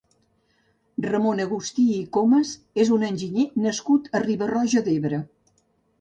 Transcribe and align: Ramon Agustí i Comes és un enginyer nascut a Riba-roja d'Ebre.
Ramon 1.05 1.41
Agustí 1.43 1.85
i 1.97 1.99
Comes 2.17 2.53
és 2.85 2.93
un 2.97 3.07
enginyer 3.11 3.47
nascut 3.67 4.11
a 4.17 4.23
Riba-roja 4.25 4.85
d'Ebre. 4.89 5.21